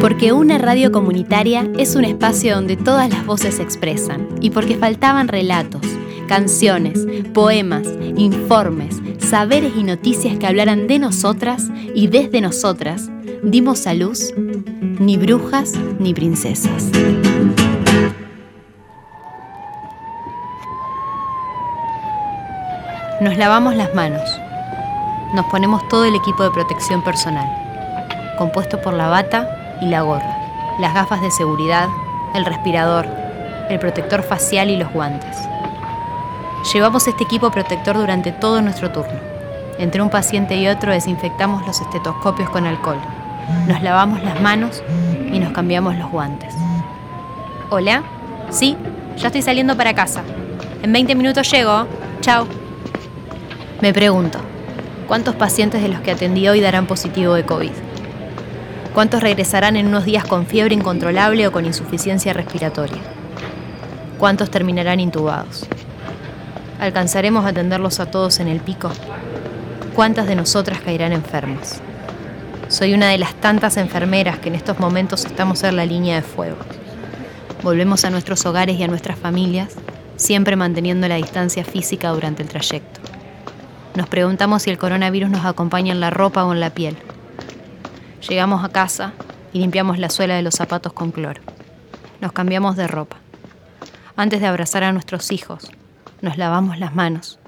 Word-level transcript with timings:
Porque 0.00 0.32
una 0.32 0.58
radio 0.58 0.90
comunitaria 0.90 1.68
es 1.78 1.94
un 1.94 2.04
espacio 2.04 2.54
donde 2.54 2.76
todas 2.76 3.08
las 3.08 3.24
voces 3.24 3.56
se 3.56 3.62
expresan 3.62 4.28
y 4.40 4.50
porque 4.50 4.76
faltaban 4.76 5.28
relatos, 5.28 5.82
canciones, 6.26 7.06
poemas, 7.32 7.88
informes, 8.16 9.00
saberes 9.18 9.72
y 9.76 9.84
noticias 9.84 10.38
que 10.38 10.46
hablaran 10.46 10.86
de 10.86 10.98
nosotras 10.98 11.68
y 11.94 12.08
desde 12.08 12.40
nosotras, 12.40 13.10
dimos 13.42 13.86
a 13.86 13.94
luz 13.94 14.34
ni 14.36 15.16
brujas 15.16 15.74
ni 15.98 16.14
princesas. 16.14 16.90
Nos 23.20 23.38
lavamos 23.38 23.76
las 23.76 23.94
manos. 23.94 24.41
Nos 25.32 25.46
ponemos 25.46 25.88
todo 25.88 26.04
el 26.04 26.14
equipo 26.14 26.42
de 26.42 26.50
protección 26.50 27.02
personal, 27.02 27.48
compuesto 28.36 28.82
por 28.82 28.92
la 28.92 29.08
bata 29.08 29.78
y 29.80 29.86
la 29.86 30.02
gorra, 30.02 30.36
las 30.78 30.92
gafas 30.92 31.22
de 31.22 31.30
seguridad, 31.30 31.88
el 32.34 32.44
respirador, 32.44 33.06
el 33.70 33.78
protector 33.78 34.22
facial 34.22 34.68
y 34.68 34.76
los 34.76 34.92
guantes. 34.92 35.38
Llevamos 36.74 37.06
este 37.08 37.24
equipo 37.24 37.50
protector 37.50 37.96
durante 37.96 38.30
todo 38.30 38.60
nuestro 38.60 38.90
turno. 38.90 39.18
Entre 39.78 40.02
un 40.02 40.10
paciente 40.10 40.54
y 40.56 40.68
otro 40.68 40.92
desinfectamos 40.92 41.66
los 41.66 41.80
estetoscopios 41.80 42.50
con 42.50 42.66
alcohol. 42.66 43.00
Nos 43.66 43.82
lavamos 43.82 44.22
las 44.22 44.38
manos 44.42 44.82
y 45.32 45.38
nos 45.38 45.52
cambiamos 45.54 45.96
los 45.96 46.10
guantes. 46.10 46.54
¿Hola? 47.70 48.02
Sí, 48.50 48.76
ya 49.16 49.28
estoy 49.28 49.40
saliendo 49.40 49.78
para 49.78 49.94
casa. 49.94 50.22
En 50.82 50.92
20 50.92 51.14
minutos 51.14 51.50
llego. 51.50 51.86
Chao. 52.20 52.46
Me 53.80 53.94
pregunto, 53.94 54.38
¿cuántos 55.12 55.34
pacientes 55.34 55.82
de 55.82 55.90
los 55.90 56.00
que 56.00 56.12
atendí 56.12 56.48
hoy 56.48 56.62
darán 56.62 56.86
positivo 56.86 57.34
de 57.34 57.44
COVID? 57.44 57.72
¿Cuántos 58.94 59.22
regresarán 59.22 59.76
en 59.76 59.88
unos 59.88 60.06
días 60.06 60.24
con 60.24 60.46
fiebre 60.46 60.74
incontrolable 60.74 61.46
o 61.46 61.52
con 61.52 61.66
insuficiencia 61.66 62.32
respiratoria? 62.32 62.96
¿Cuántos 64.16 64.50
terminarán 64.50 65.00
intubados? 65.00 65.66
¿Alcanzaremos 66.80 67.44
a 67.44 67.48
atenderlos 67.48 68.00
a 68.00 68.10
todos 68.10 68.40
en 68.40 68.48
el 68.48 68.60
pico? 68.60 68.90
¿Cuántas 69.94 70.26
de 70.26 70.34
nosotras 70.34 70.80
caerán 70.80 71.12
enfermas? 71.12 71.82
Soy 72.68 72.94
una 72.94 73.10
de 73.10 73.18
las 73.18 73.34
tantas 73.34 73.76
enfermeras 73.76 74.38
que 74.38 74.48
en 74.48 74.54
estos 74.54 74.78
momentos 74.78 75.26
estamos 75.26 75.62
en 75.62 75.76
la 75.76 75.84
línea 75.84 76.16
de 76.16 76.22
fuego. 76.22 76.56
Volvemos 77.62 78.06
a 78.06 78.10
nuestros 78.10 78.46
hogares 78.46 78.78
y 78.78 78.82
a 78.82 78.88
nuestras 78.88 79.18
familias, 79.18 79.74
siempre 80.16 80.56
manteniendo 80.56 81.06
la 81.06 81.16
distancia 81.16 81.66
física 81.66 82.08
durante 82.08 82.42
el 82.42 82.48
trayecto. 82.48 83.01
Nos 83.94 84.08
preguntamos 84.08 84.62
si 84.62 84.70
el 84.70 84.78
coronavirus 84.78 85.28
nos 85.28 85.44
acompaña 85.44 85.92
en 85.92 86.00
la 86.00 86.10
ropa 86.10 86.44
o 86.44 86.52
en 86.52 86.60
la 86.60 86.70
piel. 86.70 86.96
Llegamos 88.26 88.64
a 88.64 88.70
casa 88.70 89.12
y 89.52 89.58
limpiamos 89.58 89.98
la 89.98 90.08
suela 90.08 90.34
de 90.34 90.42
los 90.42 90.54
zapatos 90.54 90.94
con 90.94 91.10
cloro. 91.10 91.42
Nos 92.20 92.32
cambiamos 92.32 92.76
de 92.76 92.86
ropa. 92.86 93.18
Antes 94.16 94.40
de 94.40 94.46
abrazar 94.46 94.82
a 94.84 94.92
nuestros 94.92 95.30
hijos, 95.30 95.70
nos 96.22 96.38
lavamos 96.38 96.78
las 96.78 96.94
manos, 96.94 97.38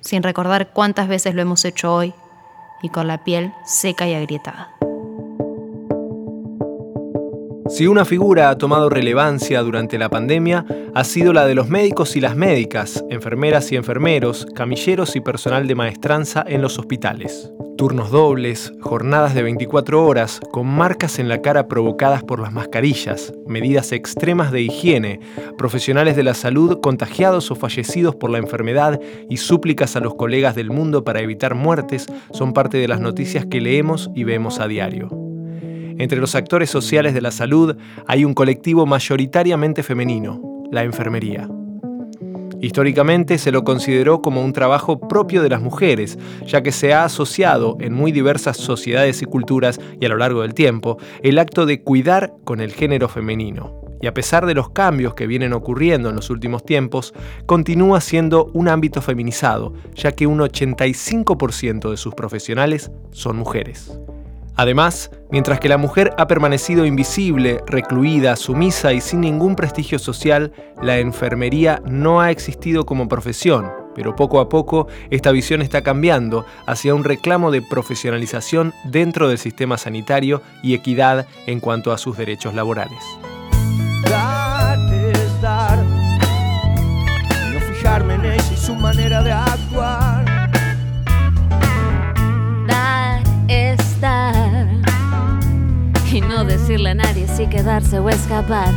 sin 0.00 0.22
recordar 0.22 0.70
cuántas 0.72 1.08
veces 1.08 1.34
lo 1.34 1.40
hemos 1.40 1.64
hecho 1.64 1.94
hoy 1.94 2.12
y 2.82 2.90
con 2.90 3.06
la 3.06 3.24
piel 3.24 3.52
seca 3.64 4.06
y 4.06 4.14
agrietada. 4.14 4.74
Si 7.74 7.88
una 7.88 8.04
figura 8.04 8.50
ha 8.50 8.56
tomado 8.56 8.88
relevancia 8.88 9.60
durante 9.60 9.98
la 9.98 10.08
pandemia, 10.08 10.64
ha 10.94 11.02
sido 11.02 11.32
la 11.32 11.44
de 11.44 11.56
los 11.56 11.68
médicos 11.68 12.14
y 12.14 12.20
las 12.20 12.36
médicas, 12.36 13.04
enfermeras 13.10 13.72
y 13.72 13.74
enfermeros, 13.74 14.46
camilleros 14.54 15.16
y 15.16 15.20
personal 15.20 15.66
de 15.66 15.74
maestranza 15.74 16.44
en 16.46 16.62
los 16.62 16.78
hospitales. 16.78 17.50
Turnos 17.76 18.12
dobles, 18.12 18.72
jornadas 18.80 19.34
de 19.34 19.42
24 19.42 20.06
horas, 20.06 20.38
con 20.52 20.68
marcas 20.68 21.18
en 21.18 21.28
la 21.28 21.42
cara 21.42 21.66
provocadas 21.66 22.22
por 22.22 22.38
las 22.38 22.52
mascarillas, 22.52 23.32
medidas 23.48 23.90
extremas 23.90 24.52
de 24.52 24.60
higiene, 24.60 25.18
profesionales 25.58 26.14
de 26.14 26.22
la 26.22 26.34
salud 26.34 26.78
contagiados 26.80 27.50
o 27.50 27.56
fallecidos 27.56 28.14
por 28.14 28.30
la 28.30 28.38
enfermedad 28.38 29.00
y 29.28 29.38
súplicas 29.38 29.96
a 29.96 30.00
los 30.00 30.14
colegas 30.14 30.54
del 30.54 30.70
mundo 30.70 31.02
para 31.02 31.22
evitar 31.22 31.56
muertes 31.56 32.06
son 32.32 32.52
parte 32.52 32.78
de 32.78 32.86
las 32.86 33.00
noticias 33.00 33.46
que 33.46 33.60
leemos 33.60 34.12
y 34.14 34.22
vemos 34.22 34.60
a 34.60 34.68
diario. 34.68 35.33
Entre 35.98 36.18
los 36.18 36.34
actores 36.34 36.70
sociales 36.70 37.14
de 37.14 37.20
la 37.20 37.30
salud 37.30 37.76
hay 38.06 38.24
un 38.24 38.34
colectivo 38.34 38.84
mayoritariamente 38.86 39.82
femenino, 39.82 40.64
la 40.72 40.82
enfermería. 40.82 41.48
Históricamente 42.60 43.36
se 43.36 43.52
lo 43.52 43.62
consideró 43.62 44.22
como 44.22 44.42
un 44.42 44.54
trabajo 44.54 44.98
propio 44.98 45.42
de 45.42 45.50
las 45.50 45.60
mujeres, 45.60 46.18
ya 46.46 46.62
que 46.62 46.72
se 46.72 46.94
ha 46.94 47.04
asociado 47.04 47.76
en 47.80 47.92
muy 47.92 48.10
diversas 48.10 48.56
sociedades 48.56 49.20
y 49.20 49.26
culturas 49.26 49.78
y 50.00 50.06
a 50.06 50.08
lo 50.08 50.16
largo 50.16 50.42
del 50.42 50.54
tiempo 50.54 50.96
el 51.22 51.38
acto 51.38 51.66
de 51.66 51.82
cuidar 51.82 52.32
con 52.44 52.60
el 52.60 52.72
género 52.72 53.08
femenino. 53.08 53.80
Y 54.00 54.06
a 54.06 54.14
pesar 54.14 54.46
de 54.46 54.54
los 54.54 54.70
cambios 54.70 55.14
que 55.14 55.26
vienen 55.26 55.52
ocurriendo 55.52 56.08
en 56.08 56.16
los 56.16 56.30
últimos 56.30 56.64
tiempos, 56.64 57.14
continúa 57.46 58.00
siendo 58.00 58.46
un 58.54 58.68
ámbito 58.68 59.00
feminizado, 59.00 59.74
ya 59.94 60.12
que 60.12 60.26
un 60.26 60.40
85% 60.40 61.90
de 61.90 61.96
sus 61.96 62.14
profesionales 62.14 62.90
son 63.12 63.36
mujeres. 63.36 63.98
Además, 64.56 65.10
mientras 65.30 65.58
que 65.58 65.68
la 65.68 65.78
mujer 65.78 66.12
ha 66.16 66.28
permanecido 66.28 66.86
invisible, 66.86 67.60
recluida, 67.66 68.36
sumisa 68.36 68.92
y 68.92 69.00
sin 69.00 69.20
ningún 69.20 69.56
prestigio 69.56 69.98
social, 69.98 70.52
la 70.80 70.98
enfermería 70.98 71.82
no 71.84 72.20
ha 72.20 72.30
existido 72.30 72.86
como 72.86 73.08
profesión, 73.08 73.70
pero 73.96 74.14
poco 74.14 74.38
a 74.40 74.48
poco 74.48 74.86
esta 75.10 75.32
visión 75.32 75.60
está 75.60 75.82
cambiando 75.82 76.46
hacia 76.66 76.94
un 76.94 77.02
reclamo 77.02 77.50
de 77.50 77.62
profesionalización 77.62 78.72
dentro 78.84 79.28
del 79.28 79.38
sistema 79.38 79.76
sanitario 79.76 80.40
y 80.62 80.74
equidad 80.74 81.26
en 81.46 81.58
cuanto 81.58 81.92
a 81.92 81.98
sus 81.98 82.16
derechos 82.16 82.54
laborales. 82.54 83.02
no 87.52 87.60
fijarme 87.60 88.14
en 88.14 88.56
su 88.56 88.74
manera 88.76 89.22
de. 89.22 89.63
O 97.74 98.08
escapar. 98.08 98.72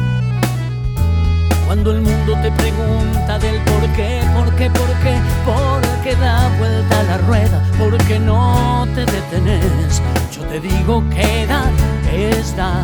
Cuando 1.68 1.92
el 1.92 2.02
mundo 2.02 2.34
te 2.42 2.52
pregunta 2.52 3.38
del 3.38 3.62
por 3.62 3.88
qué, 3.96 4.24
por 4.34 4.56
qué, 4.56 4.72
por 4.72 4.90
qué, 5.04 5.16
por 5.46 5.82
qué 6.04 6.16
da 6.16 6.50
vuelta 6.58 7.04
la 7.04 7.20
rueda, 7.20 7.64
por 7.78 7.96
qué 8.06 8.18
no 8.18 8.88
te 8.96 9.06
detenes, 9.06 10.02
yo 10.36 10.42
te 10.46 10.60
digo 10.60 11.04
que 11.12 11.46
dar 11.46 11.72
es 12.12 12.56
dar. 12.58 12.84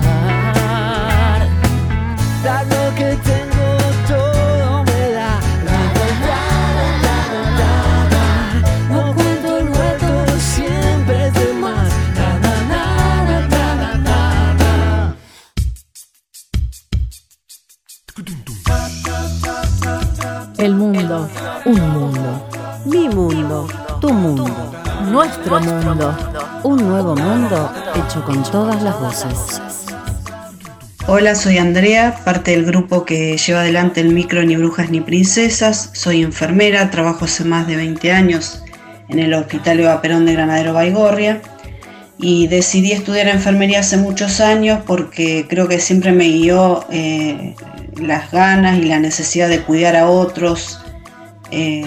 Dar 2.44 2.64
lo 2.68 2.96
que 2.96 3.18
tengo 3.24 3.53
El 18.16 18.26
mundo, 20.76 21.28
un 21.66 21.80
mundo. 21.80 22.48
Mi 22.86 23.10
mundo, 23.10 23.68
tu 24.02 24.14
mundo. 24.14 24.46
Nuestro 25.10 25.60
mundo. 25.60 26.16
Un 26.64 26.90
nuevo 26.90 27.16
mundo 27.16 27.72
hecho 27.96 28.24
con 28.24 28.44
todas 28.44 28.84
las 28.84 29.00
voces. 29.00 29.60
Hola, 31.08 31.34
soy 31.34 31.58
Andrea, 31.58 32.16
parte 32.24 32.52
del 32.52 32.66
grupo 32.66 33.04
que 33.04 33.36
lleva 33.36 33.62
adelante 33.62 34.02
el 34.02 34.14
micro 34.14 34.44
Ni 34.44 34.58
Brujas 34.58 34.92
ni 34.92 35.02
Princesas. 35.02 35.90
Soy 35.94 36.22
enfermera, 36.22 36.92
trabajo 36.92 37.26
hace 37.26 37.46
más 37.46 37.66
de 37.66 37.78
20 37.78 38.12
años 38.12 38.64
en 39.10 39.18
el 39.18 39.34
Hospital 39.34 39.80
Eva 39.80 40.04
Perón 40.04 40.28
de 40.28 40.34
Granadero 40.34 40.74
Baigorria 40.74 41.42
y 42.18 42.48
decidí 42.48 42.92
estudiar 42.92 43.28
enfermería 43.28 43.80
hace 43.80 43.98
muchos 43.98 44.40
años 44.40 44.82
porque 44.86 45.46
creo 45.50 45.68
que 45.68 45.80
siempre 45.80 46.12
me 46.12 46.28
guió 46.28 46.86
eh, 46.92 47.56
las 47.98 48.32
ganas 48.32 48.78
y 48.78 48.84
la 48.84 49.00
necesidad 49.00 49.50
de 49.50 49.62
cuidar 49.62 49.96
a 49.96 50.10
otros, 50.10 50.80
eh, 51.52 51.86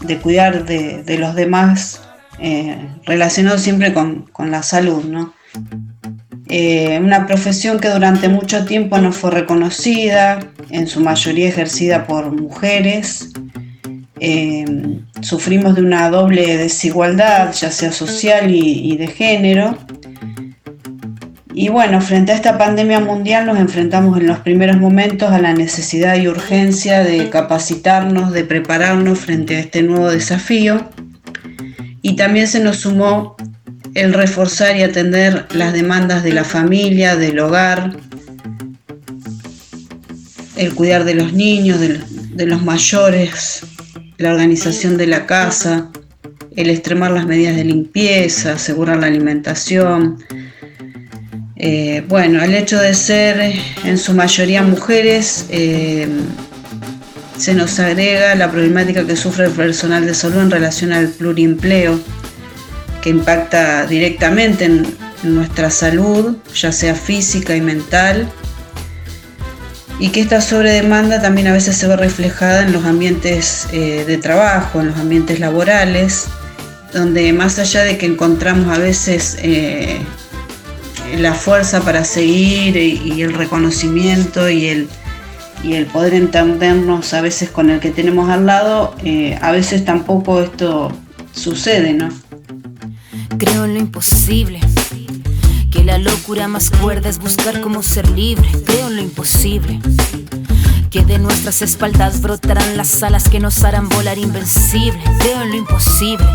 de 0.00 0.18
cuidar 0.18 0.64
de, 0.64 1.18
los 1.18 1.34
demás, 1.34 2.00
eh, 2.38 2.76
relacionado 3.04 3.58
siempre 3.58 3.92
con, 3.92 4.26
la 4.50 4.62
salud. 4.62 5.04
¿no? 5.04 5.34
Una 7.00 7.26
profesión 7.26 7.78
que 7.78 7.88
durante 7.88 8.28
mucho 8.28 8.64
tiempo 8.64 8.98
no 8.98 9.12
fue 9.12 9.30
reconocida, 9.30 10.40
en 10.70 10.86
su 10.86 11.00
mayoría 11.00 11.48
ejercida 11.48 12.06
por 12.06 12.32
mujeres. 12.32 13.30
Sufrimos 15.20 15.74
de 15.74 15.82
una 15.82 16.10
doble 16.10 16.56
desigualdad, 16.56 17.52
ya 17.52 17.70
sea 17.70 17.92
social 17.92 18.50
y 18.50 18.96
de 18.96 19.06
género, 19.08 19.76
y 21.54 21.68
bueno, 21.68 22.00
frente 22.00 22.32
a 22.32 22.34
esta 22.34 22.56
pandemia 22.56 23.00
mundial 23.00 23.44
nos 23.44 23.58
enfrentamos 23.58 24.18
en 24.18 24.26
los 24.26 24.38
primeros 24.38 24.78
momentos 24.78 25.30
a 25.30 25.38
la 25.38 25.52
necesidad 25.52 26.16
y 26.16 26.26
urgencia 26.26 27.04
de 27.04 27.28
capacitarnos, 27.28 28.32
de 28.32 28.44
prepararnos 28.44 29.18
frente 29.18 29.56
a 29.56 29.60
este 29.60 29.82
nuevo 29.82 30.10
desafío. 30.10 30.88
Y 32.00 32.16
también 32.16 32.48
se 32.48 32.60
nos 32.60 32.78
sumó 32.78 33.36
el 33.94 34.14
reforzar 34.14 34.76
y 34.76 34.82
atender 34.82 35.46
las 35.52 35.74
demandas 35.74 36.22
de 36.22 36.32
la 36.32 36.44
familia, 36.44 37.16
del 37.16 37.38
hogar, 37.38 37.98
el 40.56 40.74
cuidar 40.74 41.04
de 41.04 41.14
los 41.14 41.34
niños, 41.34 41.80
de, 41.80 42.46
los 42.46 42.62
mayores, 42.62 43.62
la 44.22 44.30
organización 44.30 44.96
de 44.96 45.06
la 45.06 45.26
casa, 45.26 45.88
el 46.56 46.70
extremar 46.70 47.10
las 47.10 47.26
medidas 47.26 47.56
de 47.56 47.64
limpieza, 47.64 48.52
asegurar 48.52 48.98
la 48.98 49.08
alimentación. 49.08 50.22
Eh, 51.56 52.04
bueno, 52.08 52.42
el 52.42 52.54
hecho 52.54 52.78
de 52.80 52.94
ser 52.94 53.54
en 53.84 53.98
su 53.98 54.14
mayoría 54.14 54.62
mujeres, 54.62 55.46
eh, 55.50 56.08
se 57.36 57.54
nos 57.54 57.78
agrega 57.80 58.34
la 58.36 58.50
problemática 58.50 59.04
que 59.04 59.16
sufre 59.16 59.46
el 59.46 59.52
personal 59.52 60.06
de 60.06 60.14
salud 60.14 60.42
en 60.42 60.50
relación 60.50 60.92
al 60.92 61.08
plurimpleo, 61.08 61.98
que 63.02 63.10
impacta 63.10 63.86
directamente 63.86 64.66
en 64.66 64.86
nuestra 65.24 65.70
salud, 65.70 66.36
ya 66.54 66.70
sea 66.70 66.94
física 66.94 67.56
y 67.56 67.60
mental, 67.60 68.28
y 69.98 70.08
que 70.08 70.20
esta 70.20 70.40
sobredemanda 70.40 71.20
también 71.20 71.46
a 71.46 71.52
veces 71.52 71.76
se 71.76 71.86
ve 71.86 71.96
reflejada 71.96 72.62
en 72.62 72.72
los 72.72 72.84
ambientes 72.84 73.68
eh, 73.72 74.04
de 74.06 74.18
trabajo, 74.18 74.80
en 74.80 74.88
los 74.88 74.98
ambientes 74.98 75.40
laborales, 75.40 76.26
donde 76.92 77.32
más 77.32 77.58
allá 77.58 77.82
de 77.84 77.98
que 77.98 78.06
encontramos 78.06 78.76
a 78.76 78.80
veces 78.80 79.38
eh, 79.42 80.00
la 81.18 81.34
fuerza 81.34 81.82
para 81.82 82.04
seguir 82.04 82.76
y, 82.76 83.22
el 83.22 83.34
reconocimiento 83.34 84.48
y 84.48 84.66
el, 84.66 84.88
y 85.62 85.74
el 85.74 85.86
poder 85.86 86.14
entendernos 86.14 87.12
a 87.14 87.20
veces 87.20 87.50
con 87.50 87.70
el 87.70 87.80
que 87.80 87.90
tenemos 87.90 88.30
al 88.30 88.46
lado, 88.46 88.94
eh, 89.04 89.38
a 89.40 89.52
veces 89.52 89.84
tampoco 89.84 90.42
esto 90.42 90.92
sucede, 91.32 91.92
¿no? 91.92 92.08
Creo 93.38 93.64
en 93.64 93.74
lo 93.74 93.80
imposible. 93.80 94.60
Que 95.72 95.82
la 95.82 95.98
locura 95.98 96.46
más 96.48 96.70
cuerda 96.70 97.08
es 97.08 97.18
buscar 97.18 97.60
cómo 97.60 97.82
ser 97.82 98.08
libre. 98.10 98.48
Creo 98.64 98.88
en 98.88 98.96
lo 98.96 99.02
imposible. 99.02 99.80
Que 100.90 101.04
de 101.04 101.18
nuestras 101.18 101.62
espaldas 101.62 102.20
brotarán 102.20 102.76
las 102.76 103.02
alas 103.02 103.28
que 103.28 103.40
nos 103.40 103.64
harán 103.64 103.88
volar 103.88 104.18
invencible. 104.18 105.02
Creo 105.18 105.42
en 105.42 105.50
lo 105.50 105.56
imposible 105.56 106.26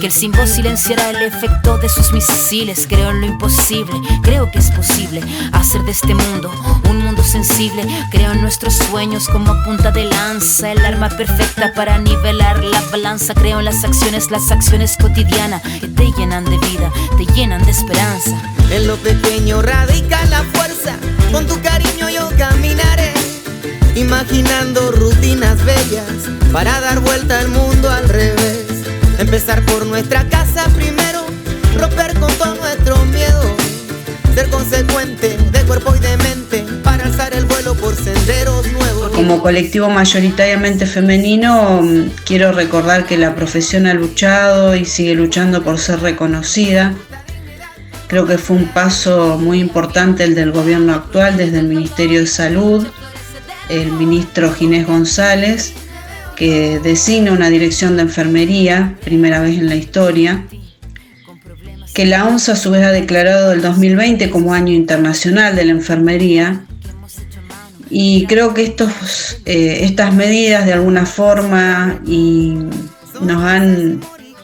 que 0.00 0.06
el 0.06 0.12
símbolo 0.12 0.46
silenciará 0.46 1.10
el 1.10 1.22
efecto 1.22 1.76
de 1.78 1.88
sus 1.88 2.12
misiles. 2.12 2.86
Creo 2.88 3.10
en 3.10 3.20
lo 3.20 3.26
imposible, 3.26 3.92
creo 4.22 4.50
que 4.50 4.58
es 4.58 4.70
posible 4.70 5.22
hacer 5.52 5.82
de 5.82 5.90
este 5.90 6.14
mundo 6.14 6.50
un 6.88 6.98
mundo 6.98 7.07
sensible. 7.22 7.84
Creo 8.10 8.32
en 8.32 8.40
nuestros 8.40 8.74
sueños 8.74 9.28
como 9.28 9.54
punta 9.64 9.90
de 9.90 10.04
lanza, 10.04 10.72
el 10.72 10.84
arma 10.84 11.08
perfecta 11.08 11.72
para 11.74 11.98
nivelar 11.98 12.62
la 12.64 12.80
balanza. 12.90 13.34
Creo 13.34 13.58
en 13.58 13.64
las 13.64 13.84
acciones, 13.84 14.30
las 14.30 14.50
acciones 14.50 14.96
cotidianas 14.96 15.62
que 15.62 15.88
te 15.88 16.10
llenan 16.16 16.44
de 16.44 16.58
vida, 16.58 16.90
te 17.16 17.24
llenan 17.34 17.64
de 17.64 17.70
esperanza. 17.70 18.36
En 18.70 18.86
lo 18.86 18.96
pequeño 18.96 19.62
radica 19.62 20.24
la 20.26 20.42
fuerza, 20.44 20.96
con 21.32 21.46
tu 21.46 21.60
cariño 21.62 22.08
yo 22.10 22.28
caminaré. 22.36 23.12
Imaginando 23.94 24.92
rutinas 24.92 25.64
bellas 25.64 26.28
para 26.52 26.80
dar 26.80 27.00
vuelta 27.00 27.40
al 27.40 27.48
mundo 27.48 27.90
al 27.90 28.08
revés. 28.08 28.66
Empezar 29.18 29.62
por 29.62 29.86
nuestra 29.86 30.28
casa 30.28 30.64
primero, 30.74 31.26
romper 31.76 32.18
con 32.18 32.32
todo 32.34 32.54
nuestro 32.54 33.04
miedo. 33.06 33.56
Ser 34.34 34.48
consecuente 34.50 35.36
de 35.36 35.62
cuerpo 35.62 35.96
y 35.96 35.98
de 35.98 36.16
mente 36.18 36.64
Como 39.14 39.42
colectivo 39.42 39.88
mayoritariamente 39.88 40.86
femenino, 40.86 41.82
mm, 41.82 42.10
quiero 42.24 42.52
recordar 42.52 43.06
que 43.06 43.18
la 43.18 43.34
profesión 43.34 43.86
ha 43.86 43.94
luchado 43.94 44.76
y 44.76 44.84
sigue 44.84 45.14
luchando 45.14 45.62
por 45.62 45.78
ser 45.78 46.00
reconocida. 46.00 46.94
Creo 48.06 48.26
que 48.26 48.38
fue 48.38 48.56
un 48.56 48.68
paso 48.68 49.38
muy 49.38 49.60
importante 49.60 50.24
el 50.24 50.34
del 50.34 50.52
gobierno 50.52 50.94
actual 50.94 51.36
desde 51.36 51.58
el 51.58 51.66
Ministerio 51.66 52.20
de 52.20 52.26
Salud, 52.26 52.86
el 53.68 53.92
ministro 53.92 54.52
Ginés 54.52 54.86
González, 54.86 55.74
que 56.36 56.78
designa 56.78 57.32
una 57.32 57.50
dirección 57.50 57.96
de 57.96 58.02
enfermería, 58.02 58.96
primera 59.04 59.40
vez 59.40 59.58
en 59.58 59.68
la 59.68 59.74
historia, 59.74 60.46
que 61.92 62.06
la 62.06 62.26
OMS 62.26 62.48
a 62.50 62.56
su 62.56 62.70
vez 62.70 62.84
ha 62.84 62.92
declarado 62.92 63.52
el 63.52 63.60
2020 63.60 64.30
como 64.30 64.54
Año 64.54 64.72
Internacional 64.72 65.56
de 65.56 65.64
la 65.64 65.72
Enfermería. 65.72 66.64
Y 67.90 68.26
creo 68.26 68.54
que 68.54 68.64
estos, 68.64 69.38
eh, 69.44 69.80
estas 69.82 70.14
medidas 70.14 70.66
de 70.66 70.74
alguna 70.74 71.06
forma 71.06 72.00
y 72.06 72.54
nos 73.20 73.42
han 73.42 74.00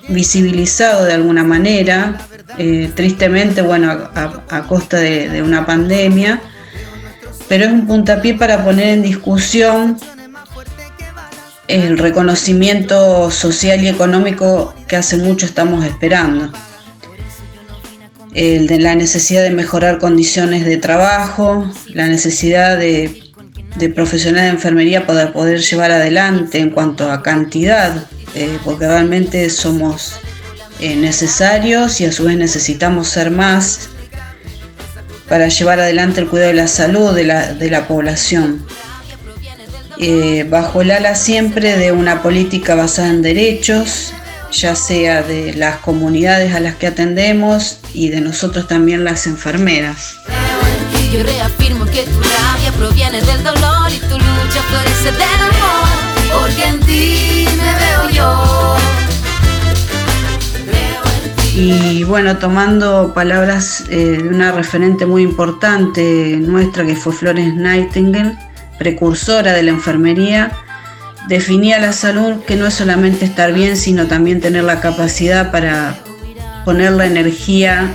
visibilizado 0.08 1.04
de 1.04 1.14
alguna 1.14 1.44
manera, 1.44 2.18
eh, 2.58 2.90
tristemente, 2.94 3.62
bueno, 3.62 3.90
a, 3.90 4.62
costa 4.68 4.98
de, 4.98 5.28
de 5.28 5.42
una 5.42 5.66
pandemia, 5.66 6.40
pero 7.48 7.64
es 7.64 7.72
un 7.72 7.86
puntapié 7.86 8.34
para 8.34 8.64
poner 8.64 8.88
en 8.88 9.02
discusión 9.02 9.98
el 11.68 11.98
reconocimiento 11.98 13.30
social 13.30 13.82
y 13.82 13.88
económico 13.88 14.74
que 14.86 14.96
hace 14.96 15.16
mucho 15.16 15.46
estamos 15.46 15.84
esperando. 15.84 16.52
El 18.34 18.66
de 18.66 18.78
la 18.80 18.94
necesidad 18.94 19.42
de 19.42 19.50
mejorar 19.50 19.98
condiciones 19.98 20.64
de 20.64 20.76
trabajo, 20.76 21.70
la 21.88 22.08
necesidad 22.08 22.76
de, 22.76 23.23
profesionales 23.94 24.50
de 24.50 24.56
enfermería 24.56 25.06
para 25.06 25.32
poder 25.32 25.60
llevar 25.60 25.90
adelante 25.90 26.58
en 26.58 26.70
cuanto 26.70 27.10
a 27.10 27.22
cantidad, 27.22 28.06
eh, 28.34 28.58
porque 28.64 28.86
realmente 28.86 29.50
somos 29.50 30.20
eh, 30.80 30.96
necesarios 30.96 32.00
y 32.00 32.06
a 32.06 32.12
su 32.12 32.24
vez 32.24 32.36
necesitamos 32.36 33.08
ser 33.08 33.30
más 33.30 33.88
para 35.28 35.48
llevar 35.48 35.80
adelante 35.80 36.20
el 36.20 36.28
cuidado 36.28 36.50
de 36.50 36.56
la 36.56 36.68
salud 36.68 37.14
de 37.14 37.24
la, 37.24 37.52
de 37.54 37.70
la 37.70 37.86
población. 37.88 38.64
Eh, 39.98 40.44
bajo 40.48 40.82
el 40.82 40.90
ala 40.90 41.14
siempre 41.14 41.76
de 41.76 41.92
una 41.92 42.22
política 42.22 42.74
basada 42.74 43.08
en 43.10 43.22
derechos, 43.22 44.12
ya 44.52 44.74
sea 44.74 45.22
de 45.22 45.54
las 45.54 45.76
comunidades 45.78 46.54
a 46.54 46.60
las 46.60 46.74
que 46.76 46.88
atendemos 46.88 47.78
y 47.92 48.08
de 48.08 48.20
nosotros 48.20 48.68
también 48.68 49.04
las 49.04 49.26
enfermeras. 49.26 50.16
Yo 51.14 51.22
reafirmo 51.22 51.84
que 51.84 52.02
tu 52.02 52.18
rabia 52.18 52.72
proviene 52.76 53.22
del 53.22 53.44
dolor 53.44 53.88
y 53.88 54.00
tu 54.00 54.18
lucha 54.18 54.60
florece 54.68 55.12
del 55.12 55.40
amor, 55.42 55.88
porque 56.32 56.64
en 56.64 56.80
ti 56.80 57.46
me 57.56 57.72
veo 57.78 58.10
yo. 58.10 58.76
Y 61.54 62.02
bueno, 62.02 62.36
tomando 62.38 63.14
palabras 63.14 63.84
eh, 63.90 64.18
de 64.24 64.28
una 64.28 64.50
referente 64.50 65.06
muy 65.06 65.22
importante 65.22 66.36
nuestra 66.36 66.84
que 66.84 66.96
fue 66.96 67.12
Flores 67.12 67.54
Nightingale, 67.54 68.36
precursora 68.80 69.52
de 69.52 69.62
la 69.62 69.70
enfermería, 69.70 70.50
definía 71.28 71.78
la 71.78 71.92
salud 71.92 72.42
que 72.44 72.56
no 72.56 72.66
es 72.66 72.74
solamente 72.74 73.24
estar 73.24 73.52
bien, 73.52 73.76
sino 73.76 74.08
también 74.08 74.40
tener 74.40 74.64
la 74.64 74.80
capacidad 74.80 75.52
para 75.52 75.94
poner 76.64 76.90
la 76.90 77.06
energía 77.06 77.94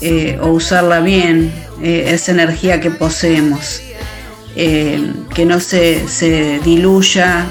eh, 0.00 0.38
o 0.40 0.48
usarla 0.48 1.00
bien, 1.00 1.52
eh, 1.82 2.06
esa 2.08 2.32
energía 2.32 2.80
que 2.80 2.90
poseemos, 2.90 3.80
eh, 4.56 5.12
que 5.34 5.44
no 5.44 5.60
se, 5.60 6.60
diluya 6.64 7.46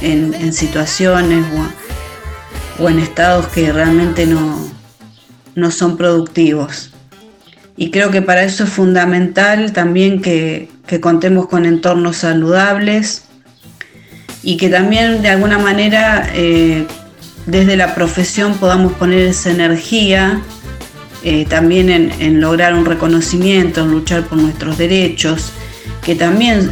en, 0.00 0.52
situaciones 0.52 1.44
o, 2.78 2.88
en 2.88 2.98
estados 2.98 3.46
que 3.48 3.72
realmente 3.72 4.26
no 4.26 5.70
son 5.70 5.96
productivos. 5.96 6.90
Y 7.80 7.90
creo 7.90 8.10
que 8.10 8.20
para 8.20 8.42
eso 8.42 8.64
es 8.64 8.70
fundamental 8.70 9.72
también 9.72 10.20
que, 10.20 10.68
contemos 11.00 11.48
con 11.48 11.64
entornos 11.64 12.18
saludables 12.18 13.22
y 14.42 14.58
que 14.58 14.68
también 14.68 15.22
de 15.22 15.30
alguna 15.30 15.56
manera 15.56 16.28
eh, 16.34 16.86
desde 17.46 17.78
la 17.78 17.94
profesión 17.94 18.58
podamos 18.58 18.92
poner 18.92 19.20
esa 19.20 19.50
energía 19.50 20.42
eh, 21.22 21.44
también 21.48 21.90
en, 21.90 22.40
lograr 22.40 22.74
un 22.74 22.84
reconocimiento, 22.84 23.82
en 23.82 23.90
luchar 23.90 24.26
por 24.26 24.38
nuestros 24.38 24.78
derechos, 24.78 25.52
que 26.02 26.14
también 26.14 26.70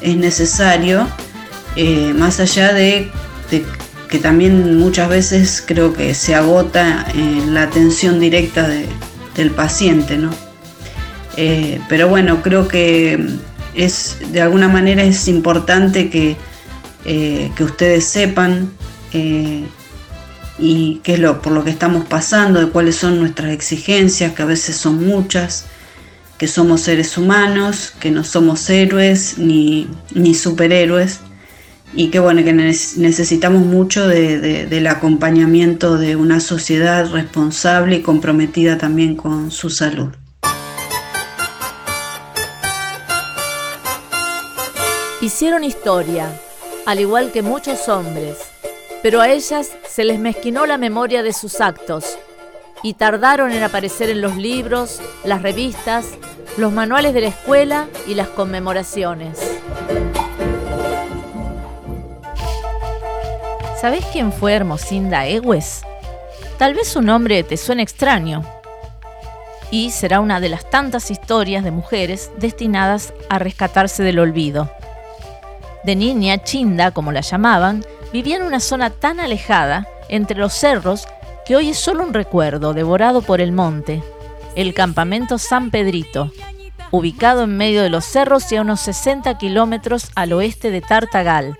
es 0.00 0.16
necesario, 0.16 1.08
eh, 1.76 2.14
más 2.16 2.40
allá 2.40 2.72
de, 2.72 3.10
que 4.08 4.18
también 4.18 4.78
muchas 4.78 5.08
veces 5.08 5.62
creo 5.66 5.92
que 5.92 6.14
se 6.14 6.34
agota 6.34 7.06
en 7.14 7.54
la 7.54 7.64
atención 7.64 8.18
directa 8.18 8.66
de, 8.66 8.86
del 9.36 9.50
paciente, 9.50 10.16
¿no? 10.16 10.30
Eh, 11.36 11.80
pero 11.88 12.08
bueno, 12.08 12.42
creo 12.42 12.66
que 12.66 13.18
es 13.74 14.18
de 14.32 14.40
alguna 14.40 14.68
manera 14.68 15.02
es 15.02 15.28
importante 15.28 16.08
que, 16.08 16.36
eh, 17.04 17.50
que 17.54 17.64
ustedes 17.64 18.06
sepan 18.06 18.70
eh, 19.12 19.64
y 20.58 21.00
qué 21.02 21.14
es 21.14 21.18
lo 21.18 21.42
por 21.42 21.52
lo 21.52 21.64
que 21.64 21.70
estamos 21.70 22.04
pasando, 22.06 22.60
de 22.60 22.70
cuáles 22.70 22.96
son 22.96 23.18
nuestras 23.18 23.52
exigencias, 23.52 24.32
que 24.32 24.42
a 24.42 24.46
veces 24.46 24.76
son 24.76 25.06
muchas, 25.06 25.66
que 26.38 26.48
somos 26.48 26.82
seres 26.82 27.16
humanos, 27.16 27.92
que 27.98 28.10
no 28.10 28.24
somos 28.24 28.68
héroes 28.68 29.38
ni, 29.38 29.88
ni 30.14 30.34
superhéroes 30.34 31.20
y 31.94 32.08
que 32.08 32.18
bueno, 32.18 32.44
que 32.44 32.52
necesitamos 32.52 33.64
mucho 33.64 34.06
del 34.06 34.86
acompañamiento 34.86 35.96
de 35.96 36.16
una 36.16 36.40
sociedad 36.40 37.10
responsable 37.10 37.96
y 37.96 38.02
comprometida 38.02 38.76
también 38.76 39.16
con 39.16 39.50
su 39.50 39.70
salud. 39.70 40.10
Hicieron 45.22 45.64
historia, 45.64 46.28
al 46.84 47.00
igual 47.00 47.32
que 47.32 47.40
muchos 47.40 47.88
hombres, 47.88 48.36
pero 49.06 49.20
a 49.20 49.28
ellas 49.28 49.70
se 49.88 50.02
les 50.02 50.18
mezquinó 50.18 50.66
la 50.66 50.78
memoria 50.78 51.22
de 51.22 51.32
sus 51.32 51.60
actos 51.60 52.18
y 52.82 52.94
tardaron 52.94 53.52
en 53.52 53.62
aparecer 53.62 54.10
en 54.10 54.20
los 54.20 54.34
libros, 54.34 55.00
las 55.22 55.42
revistas, 55.42 56.06
los 56.56 56.72
manuales 56.72 57.14
de 57.14 57.20
la 57.20 57.28
escuela 57.28 57.86
y 58.08 58.14
las 58.14 58.26
conmemoraciones. 58.26 59.38
¿Sabés 63.80 64.04
quién 64.06 64.32
fue 64.32 64.54
Hermosinda 64.54 65.24
Ewes? 65.28 65.82
Tal 66.58 66.74
vez 66.74 66.88
su 66.88 67.00
nombre 67.00 67.44
te 67.44 67.56
suene 67.56 67.84
extraño. 67.84 68.42
Y 69.70 69.92
será 69.92 70.18
una 70.18 70.40
de 70.40 70.48
las 70.48 70.68
tantas 70.68 71.12
historias 71.12 71.62
de 71.62 71.70
mujeres 71.70 72.32
destinadas 72.38 73.12
a 73.28 73.38
rescatarse 73.38 74.02
del 74.02 74.18
olvido. 74.18 74.68
De 75.84 75.94
niña, 75.94 76.42
Chinda, 76.42 76.90
como 76.90 77.12
la 77.12 77.20
llamaban, 77.20 77.84
vivía 78.12 78.36
en 78.36 78.42
una 78.42 78.60
zona 78.60 78.90
tan 78.90 79.20
alejada, 79.20 79.86
entre 80.08 80.38
los 80.38 80.52
cerros, 80.52 81.06
que 81.44 81.56
hoy 81.56 81.70
es 81.70 81.78
solo 81.78 82.02
un 82.02 82.14
recuerdo 82.14 82.74
devorado 82.74 83.22
por 83.22 83.40
el 83.40 83.52
monte, 83.52 84.02
el 84.56 84.74
campamento 84.74 85.38
San 85.38 85.70
Pedrito, 85.70 86.32
ubicado 86.90 87.44
en 87.44 87.56
medio 87.56 87.82
de 87.82 87.90
los 87.90 88.04
cerros 88.04 88.50
y 88.52 88.56
a 88.56 88.62
unos 88.62 88.80
60 88.80 89.36
kilómetros 89.38 90.10
al 90.14 90.32
oeste 90.32 90.70
de 90.70 90.80
Tartagal. 90.80 91.58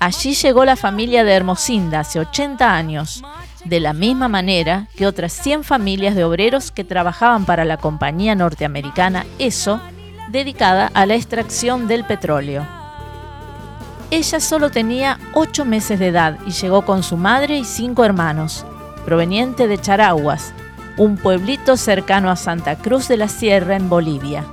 Allí 0.00 0.34
llegó 0.34 0.64
la 0.64 0.74
familia 0.74 1.22
de 1.22 1.32
Hermosinda 1.32 2.00
hace 2.00 2.18
80 2.18 2.74
años, 2.74 3.22
de 3.64 3.78
la 3.78 3.92
misma 3.92 4.26
manera 4.26 4.88
que 4.96 5.06
otras 5.06 5.32
100 5.32 5.62
familias 5.62 6.16
de 6.16 6.24
obreros 6.24 6.72
que 6.72 6.82
trabajaban 6.82 7.44
para 7.44 7.64
la 7.64 7.76
compañía 7.76 8.34
norteamericana 8.34 9.24
ESO, 9.38 9.80
dedicada 10.30 10.90
a 10.94 11.06
la 11.06 11.14
extracción 11.14 11.86
del 11.86 12.04
petróleo. 12.04 12.81
Ella 14.12 14.40
solo 14.40 14.70
tenía 14.70 15.18
8 15.32 15.64
meses 15.64 15.98
de 15.98 16.08
edad 16.08 16.36
y 16.46 16.50
llegó 16.50 16.82
con 16.82 17.02
su 17.02 17.16
madre 17.16 17.56
y 17.56 17.64
cinco 17.64 18.04
hermanos, 18.04 18.66
proveniente 19.06 19.66
de 19.68 19.80
Charaguas, 19.80 20.52
un 20.98 21.16
pueblito 21.16 21.78
cercano 21.78 22.30
a 22.30 22.36
Santa 22.36 22.76
Cruz 22.76 23.08
de 23.08 23.16
la 23.16 23.28
Sierra 23.28 23.74
en 23.74 23.88
Bolivia. 23.88 24.44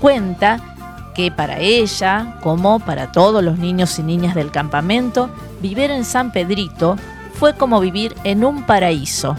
Cuenta 0.00 0.74
que 1.14 1.30
para 1.30 1.60
ella, 1.60 2.38
como 2.42 2.80
para 2.80 3.12
todos 3.12 3.44
los 3.44 3.56
niños 3.56 3.96
y 4.00 4.02
niñas 4.02 4.34
del 4.34 4.50
campamento, 4.50 5.30
vivir 5.62 5.92
en 5.92 6.04
San 6.04 6.32
Pedrito 6.32 6.96
fue 7.34 7.54
como 7.54 7.78
vivir 7.78 8.16
en 8.24 8.44
un 8.44 8.66
paraíso. 8.66 9.36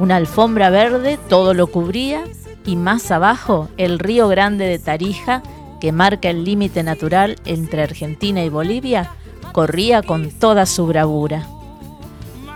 Una 0.00 0.16
alfombra 0.16 0.68
verde 0.68 1.16
todo 1.28 1.54
lo 1.54 1.68
cubría 1.68 2.24
y 2.66 2.74
más 2.74 3.12
abajo 3.12 3.68
el 3.76 4.00
río 4.00 4.26
Grande 4.26 4.64
de 4.64 4.80
Tarija, 4.80 5.44
que 5.80 5.92
marca 5.92 6.30
el 6.30 6.44
límite 6.44 6.82
natural 6.82 7.36
entre 7.44 7.82
Argentina 7.82 8.42
y 8.42 8.48
Bolivia, 8.48 9.10
corría 9.52 10.02
con 10.02 10.30
toda 10.30 10.66
su 10.66 10.86
bravura. 10.86 11.46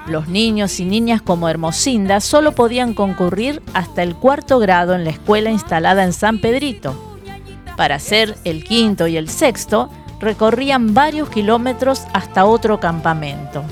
Los 0.07 0.29
niños 0.29 0.81
y 0.81 0.85
niñas 0.85 1.23
como 1.23 1.49
Hermosinda 1.49 2.21
solo 2.21 2.53
podían 2.53 2.93
concurrir 2.95 3.63
hasta 3.73 4.03
el 4.03 4.17
cuarto 4.17 4.59
grado 4.59 4.95
en 4.95 5.05
la 5.05 5.11
escuela 5.11 5.51
instalada 5.51 6.03
en 6.03 6.13
San 6.13 6.41
Pedrito. 6.41 6.95
Para 7.77 7.97
hacer 7.97 8.37
el 8.45 8.65
quinto 8.65 9.07
y 9.07 9.17
el 9.17 9.29
sexto, 9.29 9.91
recorrían 10.21 10.93
varios 10.93 11.31
kilómetros 11.31 12.03
hasta 12.13 12.45
otro 12.45 12.81
campamento. 12.81 13.63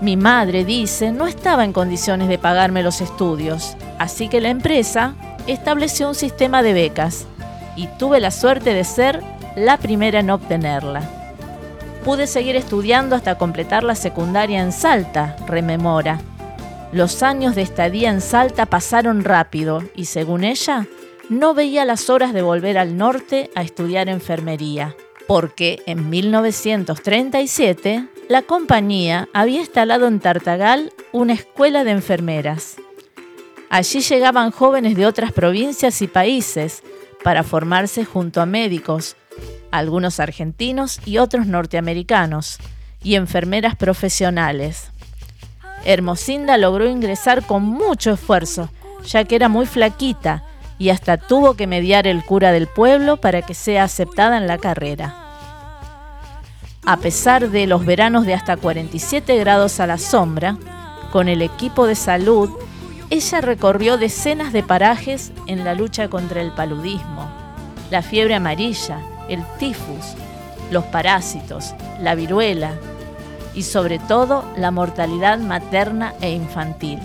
Mi 0.00 0.16
madre, 0.16 0.64
dice, 0.64 1.12
no 1.12 1.26
estaba 1.26 1.64
en 1.64 1.72
condiciones 1.72 2.28
de 2.28 2.38
pagarme 2.38 2.82
los 2.82 3.00
estudios, 3.00 3.76
así 3.98 4.28
que 4.28 4.40
la 4.40 4.50
empresa 4.50 5.14
estableció 5.46 6.08
un 6.08 6.14
sistema 6.14 6.62
de 6.62 6.72
becas 6.72 7.26
y 7.76 7.88
tuve 7.98 8.20
la 8.20 8.30
suerte 8.30 8.74
de 8.74 8.84
ser 8.84 9.22
la 9.56 9.76
primera 9.78 10.20
en 10.20 10.30
obtenerla. 10.30 11.02
Pude 12.04 12.26
seguir 12.26 12.56
estudiando 12.56 13.16
hasta 13.16 13.38
completar 13.38 13.82
la 13.82 13.94
secundaria 13.94 14.60
en 14.60 14.72
Salta, 14.72 15.36
rememora. 15.46 16.20
Los 16.92 17.22
años 17.22 17.54
de 17.54 17.62
estadía 17.62 18.10
en 18.10 18.20
Salta 18.20 18.66
pasaron 18.66 19.24
rápido 19.24 19.82
y 19.94 20.04
según 20.04 20.44
ella, 20.44 20.86
no 21.28 21.54
veía 21.54 21.84
las 21.84 22.10
horas 22.10 22.34
de 22.34 22.42
volver 22.42 22.76
al 22.76 22.96
norte 22.96 23.50
a 23.54 23.62
estudiar 23.62 24.08
enfermería, 24.08 24.94
porque 25.26 25.82
en 25.86 26.10
1937 26.10 28.06
la 28.28 28.42
compañía 28.42 29.28
había 29.32 29.60
instalado 29.60 30.06
en 30.06 30.20
Tartagal 30.20 30.92
una 31.12 31.32
escuela 31.32 31.84
de 31.84 31.92
enfermeras. 31.92 32.76
Allí 33.70 34.00
llegaban 34.00 34.50
jóvenes 34.50 34.96
de 34.96 35.06
otras 35.06 35.32
provincias 35.32 36.02
y 36.02 36.06
países 36.06 36.82
para 37.24 37.42
formarse 37.42 38.04
junto 38.04 38.40
a 38.40 38.46
médicos, 38.46 39.16
algunos 39.72 40.20
argentinos 40.20 41.00
y 41.04 41.18
otros 41.18 41.46
norteamericanos, 41.46 42.58
y 43.02 43.16
enfermeras 43.16 43.74
profesionales. 43.74 44.90
Hermosinda 45.84 46.56
logró 46.56 46.88
ingresar 46.88 47.44
con 47.44 47.62
mucho 47.62 48.12
esfuerzo, 48.12 48.70
ya 49.06 49.24
que 49.24 49.36
era 49.36 49.48
muy 49.48 49.66
flaquita 49.66 50.44
y 50.78 50.90
hasta 50.90 51.16
tuvo 51.16 51.54
que 51.54 51.66
mediar 51.66 52.06
el 52.06 52.24
cura 52.24 52.52
del 52.52 52.66
pueblo 52.66 53.16
para 53.18 53.42
que 53.42 53.54
sea 53.54 53.84
aceptada 53.84 54.38
en 54.38 54.46
la 54.46 54.58
carrera. 54.58 55.14
A 56.84 56.98
pesar 56.98 57.50
de 57.50 57.66
los 57.66 57.86
veranos 57.86 58.26
de 58.26 58.34
hasta 58.34 58.56
47 58.56 59.38
grados 59.38 59.80
a 59.80 59.86
la 59.86 59.98
sombra, 59.98 60.56
con 61.12 61.28
el 61.28 61.42
equipo 61.42 61.86
de 61.86 61.94
salud, 61.94 62.50
ella 63.10 63.40
recorrió 63.40 63.96
decenas 63.96 64.52
de 64.52 64.62
parajes 64.62 65.32
en 65.46 65.64
la 65.64 65.74
lucha 65.74 66.08
contra 66.08 66.40
el 66.40 66.52
paludismo, 66.52 67.28
la 67.90 68.02
fiebre 68.02 68.34
amarilla, 68.34 69.00
el 69.28 69.44
tifus, 69.58 70.14
los 70.70 70.84
parásitos, 70.84 71.74
la 72.00 72.14
viruela 72.14 72.72
y 73.54 73.62
sobre 73.62 73.98
todo 73.98 74.44
la 74.56 74.70
mortalidad 74.70 75.38
materna 75.38 76.14
e 76.20 76.30
infantil. 76.30 76.98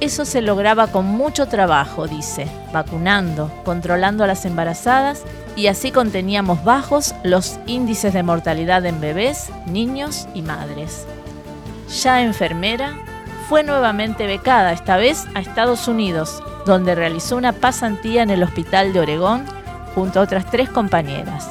Eso 0.00 0.24
se 0.24 0.40
lograba 0.40 0.86
con 0.86 1.04
mucho 1.04 1.46
trabajo, 1.46 2.08
dice, 2.08 2.46
vacunando, 2.72 3.50
controlando 3.64 4.24
a 4.24 4.26
las 4.26 4.46
embarazadas 4.46 5.24
y 5.56 5.66
así 5.66 5.90
conteníamos 5.90 6.64
bajos 6.64 7.14
los 7.22 7.58
índices 7.66 8.14
de 8.14 8.22
mortalidad 8.22 8.84
en 8.86 9.00
bebés, 9.00 9.50
niños 9.66 10.26
y 10.32 10.40
madres. 10.40 11.06
Ya 12.02 12.22
enfermera, 12.22 12.94
fue 13.50 13.64
nuevamente 13.64 14.28
becada, 14.28 14.72
esta 14.72 14.96
vez 14.96 15.26
a 15.34 15.40
Estados 15.40 15.88
Unidos, 15.88 16.40
donde 16.66 16.94
realizó 16.94 17.36
una 17.36 17.52
pasantía 17.52 18.22
en 18.22 18.30
el 18.30 18.44
Hospital 18.44 18.92
de 18.92 19.00
Oregón 19.00 19.44
junto 19.92 20.20
a 20.20 20.22
otras 20.22 20.48
tres 20.48 20.68
compañeras. 20.70 21.50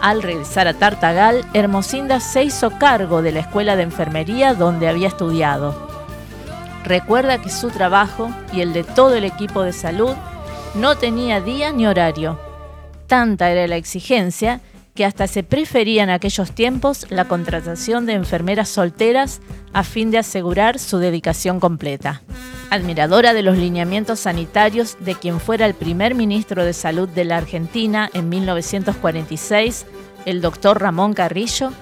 Al 0.00 0.24
regresar 0.24 0.66
a 0.66 0.74
Tartagal, 0.74 1.44
Hermosinda 1.54 2.18
se 2.18 2.42
hizo 2.42 2.80
cargo 2.80 3.22
de 3.22 3.30
la 3.30 3.38
escuela 3.38 3.76
de 3.76 3.84
enfermería 3.84 4.54
donde 4.54 4.88
había 4.88 5.06
estudiado. 5.06 5.86
Recuerda 6.82 7.40
que 7.40 7.48
su 7.48 7.70
trabajo 7.70 8.28
y 8.52 8.62
el 8.62 8.72
de 8.72 8.82
todo 8.82 9.14
el 9.14 9.22
equipo 9.22 9.62
de 9.62 9.72
salud 9.72 10.16
no 10.74 10.96
tenía 10.96 11.40
día 11.40 11.70
ni 11.70 11.86
horario. 11.86 12.40
Tanta 13.06 13.52
era 13.52 13.68
la 13.68 13.76
exigencia 13.76 14.60
que 14.94 15.04
hasta 15.04 15.26
se 15.26 15.42
prefería 15.42 16.02
en 16.04 16.10
aquellos 16.10 16.52
tiempos 16.52 17.06
la 17.10 17.26
contratación 17.26 18.06
de 18.06 18.12
enfermeras 18.12 18.68
solteras 18.68 19.40
a 19.72 19.82
fin 19.82 20.10
de 20.10 20.18
asegurar 20.18 20.78
su 20.78 20.98
dedicación 20.98 21.58
completa. 21.58 22.22
Admiradora 22.70 23.34
de 23.34 23.42
los 23.42 23.58
lineamientos 23.58 24.20
sanitarios 24.20 24.96
de 25.00 25.16
quien 25.16 25.40
fuera 25.40 25.66
el 25.66 25.74
primer 25.74 26.14
ministro 26.14 26.64
de 26.64 26.72
Salud 26.72 27.08
de 27.08 27.24
la 27.24 27.38
Argentina 27.38 28.08
en 28.14 28.28
1946, 28.28 29.86
el 30.26 30.40
doctor 30.40 30.80
Ramón 30.80 31.12
Carrillo, 31.12 31.72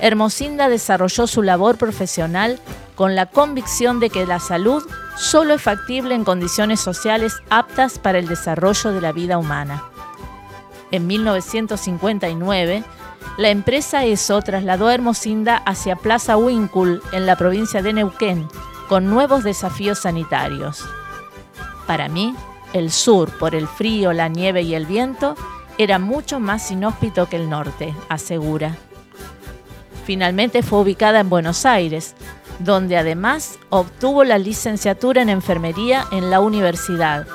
Hermosinda 0.00 0.68
desarrolló 0.68 1.26
su 1.26 1.42
labor 1.42 1.78
profesional 1.78 2.58
con 2.94 3.14
la 3.14 3.26
convicción 3.26 4.00
de 4.00 4.10
que 4.10 4.26
la 4.26 4.40
salud 4.40 4.82
solo 5.16 5.54
es 5.54 5.62
factible 5.62 6.14
en 6.14 6.24
condiciones 6.24 6.80
sociales 6.80 7.34
aptas 7.48 7.98
para 7.98 8.18
el 8.18 8.26
desarrollo 8.26 8.92
de 8.92 9.00
la 9.00 9.12
vida 9.12 9.38
humana. 9.38 9.84
En 10.90 11.06
1959, 11.06 12.84
la 13.38 13.50
empresa 13.50 14.04
ESO 14.04 14.40
trasladó 14.40 14.88
a 14.88 14.94
Hermosinda 14.94 15.56
hacia 15.56 15.96
Plaza 15.96 16.36
Winkul, 16.36 17.02
en 17.12 17.26
la 17.26 17.36
provincia 17.36 17.82
de 17.82 17.92
Neuquén, 17.92 18.48
con 18.88 19.10
nuevos 19.10 19.44
desafíos 19.44 20.00
sanitarios. 20.00 20.84
Para 21.86 22.08
mí, 22.08 22.34
el 22.72 22.90
sur, 22.90 23.30
por 23.38 23.54
el 23.54 23.66
frío, 23.66 24.12
la 24.12 24.28
nieve 24.28 24.62
y 24.62 24.74
el 24.74 24.86
viento, 24.86 25.34
era 25.76 25.98
mucho 25.98 26.40
más 26.40 26.70
inhóspito 26.70 27.28
que 27.28 27.36
el 27.36 27.50
norte, 27.50 27.94
asegura. 28.08 28.76
Finalmente 30.04 30.62
fue 30.62 30.80
ubicada 30.80 31.20
en 31.20 31.28
Buenos 31.28 31.66
Aires, 31.66 32.14
donde 32.60 32.96
además 32.96 33.58
obtuvo 33.70 34.24
la 34.24 34.38
licenciatura 34.38 35.20
en 35.20 35.28
enfermería 35.28 36.06
en 36.12 36.30
la 36.30 36.40
universidad 36.40 37.26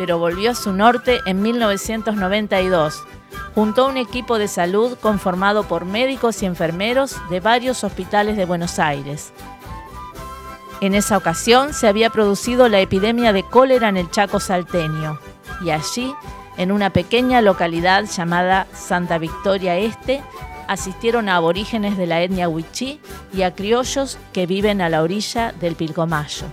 pero 0.00 0.18
volvió 0.18 0.52
a 0.52 0.54
su 0.54 0.72
norte 0.72 1.20
en 1.26 1.42
1992, 1.42 3.04
juntó 3.54 3.86
un 3.86 3.98
equipo 3.98 4.38
de 4.38 4.48
salud 4.48 4.96
conformado 4.98 5.64
por 5.64 5.84
médicos 5.84 6.42
y 6.42 6.46
enfermeros 6.46 7.16
de 7.28 7.40
varios 7.40 7.84
hospitales 7.84 8.38
de 8.38 8.46
Buenos 8.46 8.78
Aires. 8.78 9.34
En 10.80 10.94
esa 10.94 11.18
ocasión 11.18 11.74
se 11.74 11.86
había 11.86 12.08
producido 12.08 12.70
la 12.70 12.80
epidemia 12.80 13.34
de 13.34 13.42
cólera 13.42 13.90
en 13.90 13.98
el 13.98 14.10
Chaco 14.10 14.40
salteño 14.40 15.18
y 15.62 15.68
allí, 15.68 16.14
en 16.56 16.72
una 16.72 16.88
pequeña 16.88 17.42
localidad 17.42 18.06
llamada 18.06 18.68
Santa 18.72 19.18
Victoria 19.18 19.76
Este, 19.76 20.22
asistieron 20.66 21.28
a 21.28 21.36
aborígenes 21.36 21.98
de 21.98 22.06
la 22.06 22.22
etnia 22.22 22.48
Huichí 22.48 23.00
y 23.34 23.42
a 23.42 23.54
criollos 23.54 24.16
que 24.32 24.46
viven 24.46 24.80
a 24.80 24.88
la 24.88 25.02
orilla 25.02 25.52
del 25.52 25.74
Pilcomayo. 25.74 26.46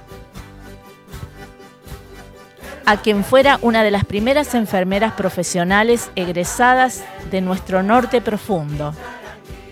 A 2.87 2.95
quien 2.95 3.25
fuera 3.25 3.59
una 3.61 3.83
de 3.83 3.91
las 3.91 4.05
primeras 4.05 4.55
enfermeras 4.55 5.11
profesionales 5.11 6.09
egresadas 6.15 7.03
de 7.29 7.41
nuestro 7.41 7.83
norte 7.83 8.21
profundo, 8.21 8.93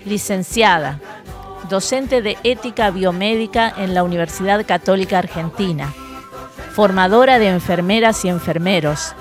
licenciada, 0.03 0.99
docente 1.69 2.21
de 2.21 2.37
ética 2.43 2.91
biomédica 2.91 3.73
en 3.77 3.93
la 3.93 4.03
Universidad 4.03 4.65
Católica 4.65 5.17
Argentina, 5.17 5.93
formadora 6.73 7.39
de 7.39 7.47
enfermeras 7.47 8.25
y 8.25 8.27
enfermeros. 8.27 9.15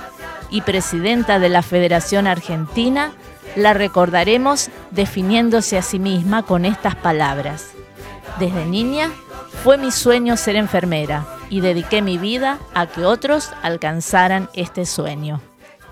Y 0.50 0.62
presidenta 0.62 1.38
de 1.38 1.50
la 1.50 1.62
Federación 1.62 2.26
Argentina 2.26 3.12
la 3.54 3.74
recordaremos 3.74 4.70
definiéndose 4.90 5.78
a 5.78 5.82
sí 5.82 6.00
misma 6.00 6.42
con 6.42 6.64
estas 6.64 6.96
palabras. 6.96 7.68
Desde 8.40 8.64
niña 8.64 9.12
fue 9.62 9.78
mi 9.78 9.92
sueño 9.92 10.36
ser 10.36 10.56
enfermera 10.56 11.33
y 11.50 11.60
dediqué 11.60 12.02
mi 12.02 12.18
vida 12.18 12.58
a 12.74 12.86
que 12.86 13.04
otros 13.04 13.50
alcanzaran 13.62 14.48
este 14.54 14.86
sueño. 14.86 15.40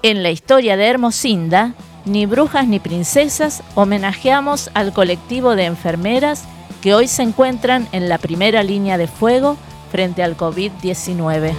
En 0.03 0.23
la 0.23 0.31
historia 0.31 0.77
de 0.77 0.87
Hermosinda, 0.87 1.75
ni 2.05 2.27
brujas 2.27 2.67
ni 2.67 2.81
princesas 2.81 3.63
homenajeamos 3.75 4.71
al 4.75 4.93
colectivo 4.93 5.55
de 5.55 5.67
enfermeras 5.67 6.45
que 6.81 6.95
hoy 6.95 7.07
se 7.07 7.23
encuentran 7.23 7.87
en 7.93 8.09
la 8.09 8.19
primera 8.19 8.63
línea 8.63 8.99
de 8.99 9.07
fuego 9.07 9.57
frente 9.91 10.23
al 10.23 10.37
COVID-19. 10.37 11.53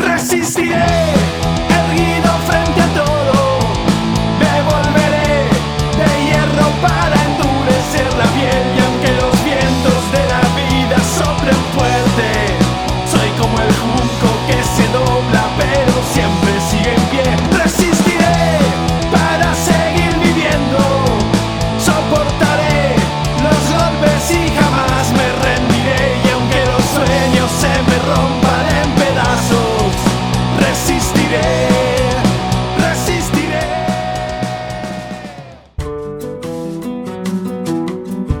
Resistiré, 0.00 0.74
erguido 0.74 2.32
frente 2.46 2.80
a 2.80 2.94
todo, 2.94 3.21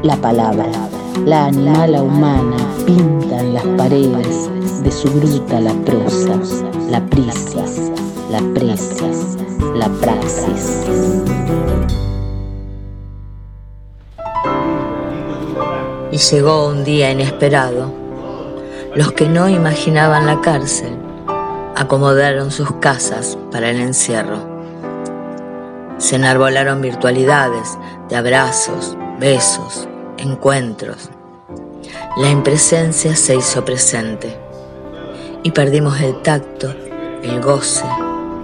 La 0.02 0.16
palabra, 0.16 0.66
la 1.24 1.46
animala 1.46 2.02
humana 2.02 2.56
pinta 2.84 3.38
en 3.38 3.54
las 3.54 3.64
paredes 3.78 4.50
de 4.82 4.90
su 4.90 5.08
gruta 5.14 5.60
la 5.60 5.72
prosa, 5.84 6.40
la 6.90 7.00
prisa, 7.06 7.64
la 8.28 8.40
presa, 8.52 9.06
la 9.76 9.88
praxis. 10.00 10.84
Y 16.10 16.16
llegó 16.16 16.66
un 16.66 16.82
día 16.82 17.12
inesperado. 17.12 17.92
Los 18.96 19.12
que 19.12 19.28
no 19.28 19.48
imaginaban 19.48 20.26
la 20.26 20.40
cárcel 20.40 20.96
acomodaron 21.76 22.50
sus 22.50 22.72
casas 22.80 23.38
para 23.52 23.70
el 23.70 23.80
encierro. 23.80 24.50
Se 25.98 26.16
enarbolaron 26.16 26.82
virtualidades 26.82 27.78
de 28.08 28.16
abrazos, 28.16 28.96
besos, 29.20 29.88
encuentros. 30.22 31.10
La 32.16 32.30
impresencia 32.30 33.16
se 33.16 33.36
hizo 33.36 33.64
presente 33.64 34.36
y 35.42 35.50
perdimos 35.50 36.00
el 36.00 36.22
tacto, 36.22 36.74
el 37.22 37.40
goce, 37.40 37.84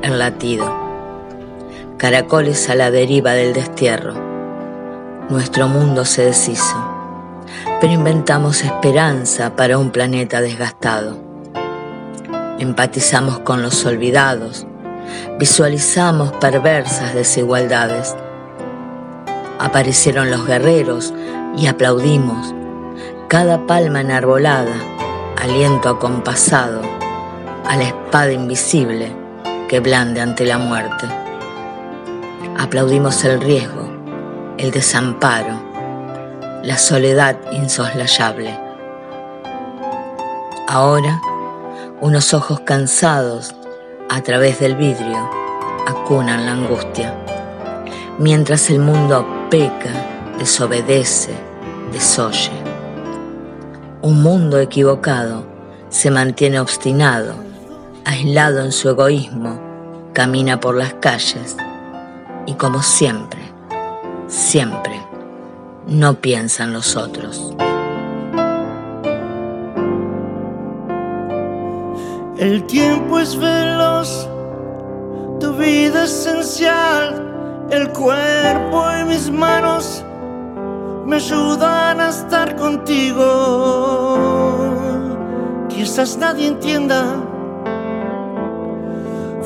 el 0.02 0.18
latido. 0.18 0.66
Caracoles 1.96 2.68
a 2.68 2.74
la 2.74 2.90
deriva 2.90 3.32
del 3.32 3.52
destierro. 3.52 4.14
Nuestro 5.28 5.68
mundo 5.68 6.04
se 6.04 6.24
deshizo, 6.24 6.76
pero 7.80 7.92
inventamos 7.92 8.62
esperanza 8.62 9.54
para 9.56 9.78
un 9.78 9.90
planeta 9.90 10.40
desgastado. 10.40 11.18
Empatizamos 12.58 13.40
con 13.40 13.62
los 13.62 13.84
olvidados, 13.84 14.66
visualizamos 15.38 16.32
perversas 16.32 17.14
desigualdades. 17.14 18.16
Aparecieron 19.58 20.30
los 20.30 20.46
guerreros 20.46 21.12
y 21.56 21.66
aplaudimos. 21.66 22.54
Cada 23.28 23.66
palma 23.66 24.00
enarbolada, 24.00 24.74
aliento 25.40 25.88
acompasado 25.88 26.80
a 27.66 27.76
la 27.76 27.84
espada 27.84 28.32
invisible 28.32 29.12
que 29.68 29.80
blande 29.80 30.20
ante 30.20 30.46
la 30.46 30.58
muerte. 30.58 31.06
Aplaudimos 32.58 33.24
el 33.24 33.40
riesgo, 33.40 33.88
el 34.56 34.70
desamparo, 34.70 35.54
la 36.62 36.78
soledad 36.78 37.36
insoslayable. 37.52 38.58
Ahora, 40.66 41.20
unos 42.00 42.34
ojos 42.34 42.60
cansados 42.60 43.54
a 44.08 44.22
través 44.22 44.60
del 44.60 44.74
vidrio 44.76 45.30
acunan 45.86 46.46
la 46.46 46.52
angustia, 46.52 47.14
mientras 48.18 48.70
el 48.70 48.78
mundo 48.78 49.26
peca, 49.50 50.17
desobedece, 50.38 51.32
desoye. 51.92 52.52
Un 54.00 54.22
mundo 54.22 54.60
equivocado 54.60 55.44
se 55.88 56.10
mantiene 56.10 56.60
obstinado, 56.60 57.34
aislado 58.04 58.60
en 58.60 58.72
su 58.72 58.88
egoísmo, 58.88 59.60
camina 60.12 60.60
por 60.60 60.76
las 60.76 60.94
calles 60.94 61.56
y 62.46 62.54
como 62.54 62.82
siempre, 62.82 63.40
siempre, 64.28 65.02
no 65.86 66.14
piensa 66.14 66.64
en 66.64 66.72
los 66.72 66.96
otros. 66.96 67.54
El 72.38 72.62
tiempo 72.64 73.18
es 73.18 73.36
veloz, 73.36 74.28
tu 75.40 75.52
vida 75.54 76.04
esencial, 76.04 77.66
el 77.70 77.88
cuerpo 77.90 78.84
y 79.00 79.04
mis 79.04 79.30
manos 79.30 80.04
me 81.08 81.16
ayudan 81.16 82.00
a 82.00 82.10
estar 82.10 82.54
contigo. 82.56 83.24
Quizás 85.68 86.18
nadie 86.18 86.48
entienda, 86.48 87.16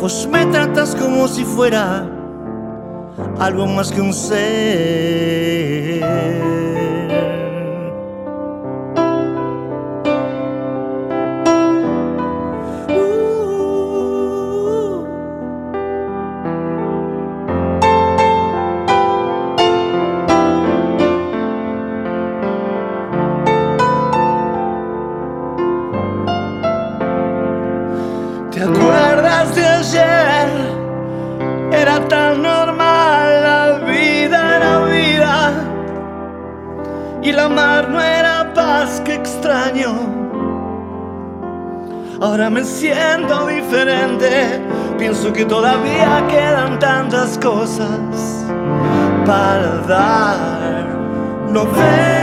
vos 0.01 0.29
me 0.31 0.45
tratas 0.47 0.97
como 0.97 1.29
si 1.29 1.45
fuera 1.45 2.05
algo 3.39 3.67
más 3.67 3.93
que 3.93 4.01
un 4.01 4.13
ser. 4.13 4.43
Pienso 45.13 45.31
que 45.31 45.45
todavía 45.45 46.27
quedan 46.27 46.79
tantas 46.79 47.37
cosas 47.37 48.47
para 49.27 49.83
dar. 49.87 50.87
No 51.51 51.67
ves 51.67 52.22